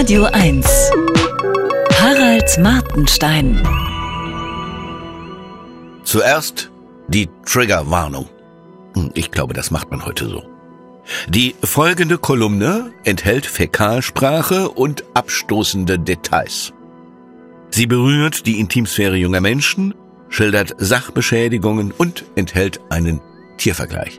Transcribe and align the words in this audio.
Radio 0.00 0.24
1. 0.24 0.66
Harald 2.00 2.58
Martenstein. 2.58 3.62
Zuerst 6.04 6.70
die 7.08 7.28
Triggerwarnung. 7.44 8.26
Hm, 8.94 9.10
Ich 9.12 9.30
glaube, 9.30 9.52
das 9.52 9.70
macht 9.70 9.90
man 9.90 10.06
heute 10.06 10.26
so. 10.26 10.42
Die 11.28 11.54
folgende 11.62 12.16
Kolumne 12.16 12.94
enthält 13.04 13.44
Fäkalsprache 13.44 14.70
und 14.70 15.04
abstoßende 15.12 15.98
Details. 15.98 16.72
Sie 17.68 17.86
berührt 17.86 18.46
die 18.46 18.58
Intimsphäre 18.58 19.16
junger 19.16 19.42
Menschen, 19.42 19.92
schildert 20.30 20.74
Sachbeschädigungen 20.78 21.92
und 21.92 22.24
enthält 22.36 22.80
einen 22.88 23.20
Tiervergleich. 23.58 24.18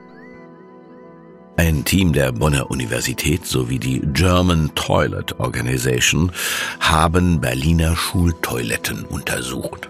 Ein 1.58 1.86
Team 1.86 2.14
der 2.14 2.32
Bonner 2.32 2.72
Universität 2.72 3.46
sowie 3.46 3.78
die 3.78 4.02
German 4.14 4.72
Toilet 4.74 5.40
Organization 5.40 6.32
haben 6.80 7.42
Berliner 7.42 7.96
Schultoiletten 7.96 9.06
untersucht. 9.06 9.90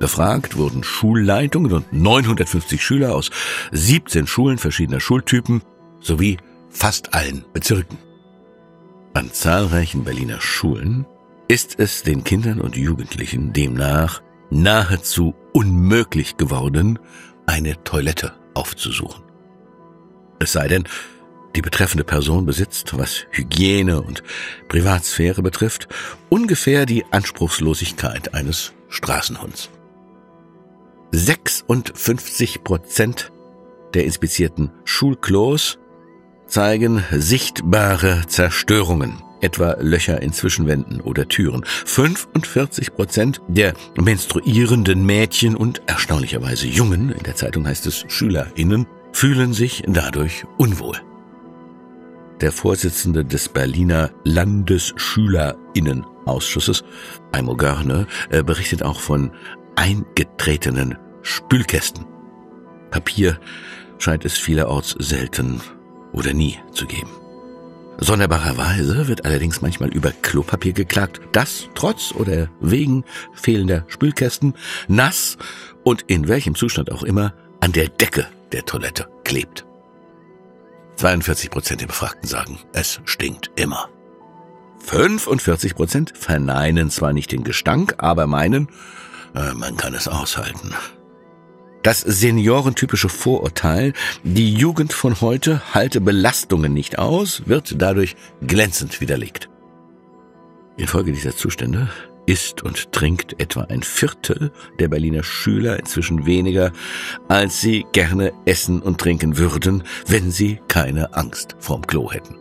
Befragt 0.00 0.56
wurden 0.56 0.82
Schulleitungen 0.82 1.72
und 1.72 1.92
950 1.92 2.82
Schüler 2.82 3.14
aus 3.14 3.30
17 3.70 4.26
Schulen 4.26 4.58
verschiedener 4.58 4.98
Schultypen 4.98 5.62
sowie 6.00 6.38
fast 6.70 7.14
allen 7.14 7.44
Bezirken. 7.52 7.98
An 9.14 9.30
zahlreichen 9.32 10.04
Berliner 10.04 10.40
Schulen 10.40 11.06
ist 11.46 11.78
es 11.78 12.02
den 12.02 12.24
Kindern 12.24 12.60
und 12.60 12.76
Jugendlichen 12.76 13.52
demnach 13.52 14.22
nahezu 14.50 15.34
unmöglich 15.52 16.36
geworden, 16.38 16.98
eine 17.46 17.82
Toilette 17.84 18.32
aufzusuchen. 18.54 19.31
Es 20.42 20.52
sei 20.52 20.66
denn, 20.66 20.84
die 21.54 21.62
betreffende 21.62 22.02
Person 22.02 22.46
besitzt, 22.46 22.98
was 22.98 23.26
Hygiene 23.30 24.02
und 24.02 24.24
Privatsphäre 24.68 25.40
betrifft, 25.40 25.86
ungefähr 26.30 26.84
die 26.84 27.04
Anspruchslosigkeit 27.12 28.34
eines 28.34 28.72
Straßenhunds. 28.88 29.70
56 31.12 32.64
Prozent 32.64 33.30
der 33.94 34.04
inspizierten 34.04 34.72
Schulklos 34.84 35.78
zeigen 36.48 37.04
sichtbare 37.12 38.22
Zerstörungen, 38.26 39.22
etwa 39.42 39.76
Löcher 39.78 40.22
in 40.22 40.32
Zwischenwänden 40.32 41.00
oder 41.00 41.28
Türen. 41.28 41.64
45 41.84 42.94
Prozent 42.94 43.40
der 43.46 43.74
menstruierenden 43.96 45.06
Mädchen 45.06 45.54
und 45.54 45.82
erstaunlicherweise 45.86 46.66
Jungen, 46.66 47.10
in 47.10 47.22
der 47.22 47.36
Zeitung 47.36 47.66
heißt 47.66 47.86
es 47.86 48.04
SchülerInnen, 48.08 48.86
fühlen 49.12 49.52
sich 49.52 49.84
dadurch 49.86 50.44
unwohl. 50.58 50.96
Der 52.40 52.50
Vorsitzende 52.50 53.24
des 53.24 53.48
Berliner 53.48 54.10
Landesschülerinnenausschusses, 54.24 56.82
Aimo 57.30 57.56
Görne, 57.56 58.08
äh, 58.30 58.42
berichtet 58.42 58.82
auch 58.82 58.98
von 58.98 59.30
eingetretenen 59.76 60.98
Spülkästen. 61.22 62.04
Papier 62.90 63.38
scheint 63.98 64.24
es 64.24 64.36
vielerorts 64.36 64.96
selten 64.98 65.60
oder 66.12 66.32
nie 66.32 66.58
zu 66.72 66.86
geben. 66.86 67.10
Sonderbarerweise 67.98 69.06
wird 69.06 69.24
allerdings 69.24 69.62
manchmal 69.62 69.90
über 69.90 70.10
Klopapier 70.10 70.72
geklagt, 70.72 71.20
das 71.30 71.68
trotz 71.74 72.12
oder 72.12 72.48
wegen 72.60 73.04
fehlender 73.34 73.84
Spülkästen 73.86 74.54
nass 74.88 75.38
und 75.84 76.02
in 76.08 76.26
welchem 76.26 76.56
Zustand 76.56 76.90
auch 76.90 77.04
immer 77.04 77.32
an 77.60 77.70
der 77.70 77.88
Decke 77.88 78.26
der 78.52 78.64
Toilette 78.64 79.08
klebt. 79.24 79.64
42 80.96 81.50
Prozent 81.50 81.80
der 81.80 81.86
Befragten 81.86 82.28
sagen, 82.28 82.58
es 82.72 83.00
stinkt 83.04 83.50
immer. 83.56 83.88
45 84.84 85.74
Prozent 85.74 86.12
verneinen 86.16 86.90
zwar 86.90 87.12
nicht 87.12 87.32
den 87.32 87.44
Gestank, 87.44 87.94
aber 87.98 88.26
meinen, 88.26 88.68
äh, 89.34 89.52
man 89.54 89.76
kann 89.76 89.94
es 89.94 90.08
aushalten. 90.08 90.74
Das 91.82 92.00
seniorentypische 92.00 93.08
Vorurteil, 93.08 93.92
die 94.22 94.54
Jugend 94.54 94.92
von 94.92 95.20
heute 95.20 95.74
halte 95.74 96.00
Belastungen 96.00 96.72
nicht 96.72 96.98
aus, 96.98 97.42
wird 97.46 97.74
dadurch 97.82 98.14
glänzend 98.46 99.00
widerlegt. 99.00 99.48
Infolge 100.76 101.12
dieser 101.12 101.36
Zustände 101.36 101.88
isst 102.32 102.62
und 102.62 102.92
trinkt 102.92 103.38
etwa 103.38 103.64
ein 103.64 103.82
Viertel 103.82 104.50
der 104.78 104.88
Berliner 104.88 105.22
Schüler 105.22 105.78
inzwischen 105.78 106.24
weniger, 106.24 106.72
als 107.28 107.60
sie 107.60 107.84
gerne 107.92 108.32
essen 108.46 108.80
und 108.80 108.98
trinken 108.98 109.36
würden, 109.36 109.82
wenn 110.06 110.30
sie 110.30 110.58
keine 110.66 111.12
Angst 111.14 111.56
vorm 111.58 111.86
Klo 111.86 112.10
hätten. 112.10 112.36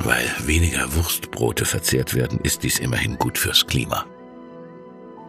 Weil 0.00 0.26
weniger 0.44 0.94
Wurstbrote 0.94 1.64
verzehrt 1.64 2.14
werden, 2.14 2.38
ist 2.42 2.62
dies 2.62 2.78
immerhin 2.78 3.16
gut 3.16 3.38
fürs 3.38 3.66
Klima. 3.66 4.04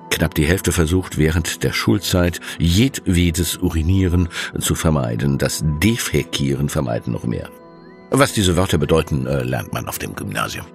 Knapp 0.09 0.35
die 0.35 0.45
Hälfte 0.45 0.73
versucht 0.73 1.18
während 1.18 1.63
der 1.63 1.72
Schulzeit 1.72 2.41
jedwedes 2.57 3.57
Urinieren 3.57 4.28
zu 4.59 4.75
vermeiden. 4.75 5.38
Das 5.38 5.63
Defekieren 5.81 6.68
vermeiden 6.68 7.13
noch 7.13 7.23
mehr. 7.23 7.50
Was 8.12 8.34
diese 8.34 8.57
Wörter 8.57 8.78
bedeuten, 8.78 9.25
äh, 9.25 9.44
lernt 9.44 9.72
man 9.72 9.88
auf 9.88 10.00
dem 10.00 10.16
Gymnasium. 10.16 10.66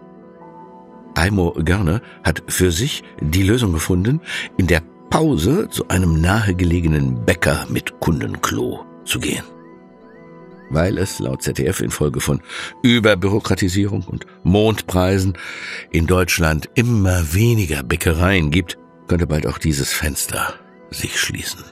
Aimo 1.24 1.56
Görne 1.64 2.02
hat 2.22 2.42
für 2.48 2.70
sich 2.70 3.02
die 3.18 3.44
Lösung 3.44 3.72
gefunden, 3.72 4.20
in 4.58 4.66
der 4.66 4.82
Pause 5.08 5.70
zu 5.70 5.88
einem 5.88 6.20
nahegelegenen 6.20 7.24
Bäcker 7.24 7.64
mit 7.70 7.98
Kundenklo 7.98 8.84
zu 9.06 9.20
gehen. 9.20 9.44
Weil 10.68 10.98
es 10.98 11.20
laut 11.20 11.42
ZDF 11.42 11.80
infolge 11.80 12.20
von 12.20 12.42
Überbürokratisierung 12.82 14.02
und 14.02 14.26
Mondpreisen 14.42 15.38
in 15.90 16.06
Deutschland 16.06 16.68
immer 16.74 17.32
weniger 17.32 17.82
Bäckereien 17.82 18.50
gibt, 18.50 18.76
könnte 19.08 19.26
bald 19.26 19.46
auch 19.46 19.56
dieses 19.56 19.94
Fenster 19.94 20.52
sich 20.90 21.18
schließen. 21.18 21.64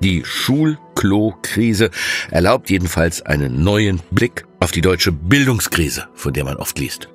Die 0.00 0.24
Schulklo-Krise 0.24 1.90
erlaubt 2.32 2.68
jedenfalls 2.68 3.22
einen 3.22 3.62
neuen 3.62 4.00
Blick 4.10 4.44
auf 4.58 4.72
die 4.72 4.80
deutsche 4.80 5.12
Bildungskrise, 5.12 6.08
von 6.14 6.32
der 6.32 6.44
man 6.44 6.56
oft 6.56 6.80
liest. 6.80 7.08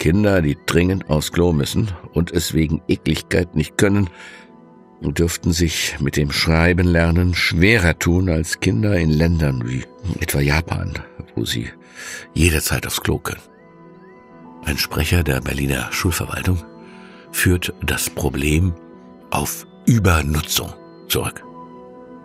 Kinder, 0.00 0.40
die 0.40 0.56
dringend 0.66 1.10
aufs 1.10 1.30
Klo 1.30 1.52
müssen 1.52 1.92
und 2.14 2.32
es 2.32 2.54
wegen 2.54 2.82
Ekligkeit 2.88 3.54
nicht 3.54 3.76
können, 3.76 4.08
dürften 5.02 5.52
sich 5.52 5.96
mit 6.00 6.16
dem 6.16 6.32
Schreiben 6.32 6.88
lernen 6.88 7.34
schwerer 7.34 7.98
tun 7.98 8.30
als 8.30 8.60
Kinder 8.60 8.98
in 8.98 9.10
Ländern 9.10 9.68
wie 9.68 9.84
etwa 10.18 10.40
Japan, 10.40 10.94
wo 11.36 11.44
sie 11.44 11.68
jederzeit 12.32 12.86
aufs 12.86 13.02
Klo 13.02 13.18
können. 13.18 13.42
Ein 14.64 14.78
Sprecher 14.78 15.22
der 15.22 15.42
Berliner 15.42 15.92
Schulverwaltung 15.92 16.64
führt 17.30 17.74
das 17.84 18.08
Problem 18.08 18.72
auf 19.30 19.66
Übernutzung 19.84 20.72
zurück. 21.08 21.44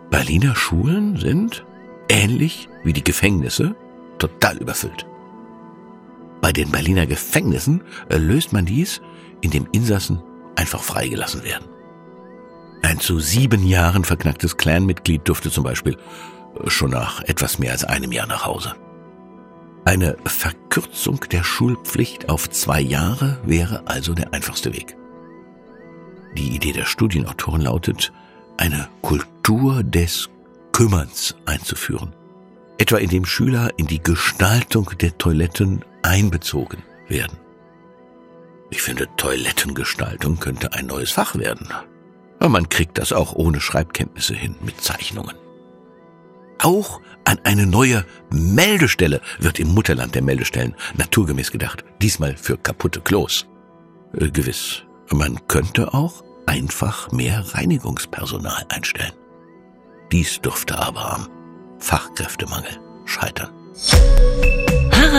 Berliner 0.09 0.55
Schulen 0.55 1.17
sind, 1.17 1.65
ähnlich 2.07 2.69
wie 2.83 2.93
die 2.93 3.03
Gefängnisse, 3.03 3.75
total 4.17 4.57
überfüllt. 4.57 5.05
Bei 6.45 6.53
den 6.53 6.69
Berliner 6.69 7.07
Gefängnissen 7.07 7.81
äh, 8.07 8.17
löst 8.17 8.53
man 8.53 8.67
dies, 8.67 9.01
indem 9.41 9.67
Insassen 9.71 10.21
einfach 10.55 10.83
freigelassen 10.83 11.43
werden. 11.43 11.67
Ein 12.83 12.99
zu 12.99 13.19
sieben 13.19 13.65
Jahren 13.65 14.03
verknacktes 14.03 14.55
Clanmitglied 14.55 15.27
durfte 15.27 15.49
zum 15.49 15.63
Beispiel 15.63 15.97
äh, 16.63 16.69
schon 16.69 16.91
nach 16.91 17.23
etwas 17.23 17.57
mehr 17.57 17.71
als 17.71 17.83
einem 17.83 18.11
Jahr 18.11 18.27
nach 18.27 18.45
Hause. 18.45 18.75
Eine 19.85 20.17
Verkürzung 20.23 21.19
der 21.31 21.43
Schulpflicht 21.43 22.29
auf 22.29 22.47
zwei 22.51 22.79
Jahre 22.79 23.39
wäre 23.43 23.87
also 23.87 24.13
der 24.13 24.31
einfachste 24.31 24.71
Weg. 24.71 24.95
Die 26.37 26.55
Idee 26.55 26.73
der 26.73 26.85
Studienautoren 26.85 27.61
lautet, 27.61 28.13
eine 28.57 28.87
Kultur 29.01 29.81
des 29.81 30.29
Kümmerns 30.73 31.35
einzuführen. 31.47 32.13
Etwa 32.77 32.97
indem 32.97 33.25
Schüler 33.25 33.71
in 33.77 33.87
die 33.87 34.03
Gestaltung 34.03 34.91
der 35.01 35.17
Toiletten 35.17 35.83
einbezogen 36.05 36.83
werden. 37.07 37.37
Ich 38.69 38.81
finde, 38.81 39.07
Toilettengestaltung 39.17 40.39
könnte 40.39 40.73
ein 40.73 40.85
neues 40.87 41.11
Fach 41.11 41.35
werden. 41.35 41.67
Aber 42.39 42.49
man 42.49 42.69
kriegt 42.69 42.97
das 42.97 43.11
auch 43.11 43.33
ohne 43.33 43.59
Schreibkenntnisse 43.59 44.35
hin 44.35 44.55
mit 44.61 44.81
Zeichnungen. 44.81 45.35
Auch 46.59 47.01
an 47.25 47.39
eine 47.43 47.65
neue 47.65 48.05
Meldestelle 48.29 49.21
wird 49.39 49.59
im 49.59 49.73
Mutterland 49.73 50.15
der 50.15 50.21
Meldestellen 50.21 50.75
naturgemäß 50.95 51.51
gedacht. 51.51 51.83
Diesmal 52.01 52.37
für 52.37 52.57
kaputte 52.57 53.01
Klos. 53.01 53.45
Äh, 54.13 54.29
gewiss. 54.29 54.83
Man 55.11 55.47
könnte 55.47 55.93
auch 55.93 56.23
einfach 56.45 57.11
mehr 57.11 57.43
Reinigungspersonal 57.53 58.65
einstellen. 58.69 59.13
Dies 60.11 60.39
dürfte 60.41 60.77
aber 60.77 61.13
am 61.13 61.29
Fachkräftemangel 61.79 62.79
scheitern. 63.05 63.49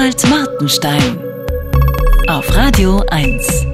Harald 0.06 0.28
Martenstein 0.28 1.18
auf 2.28 2.56
Radio 2.56 3.02
1. 3.10 3.66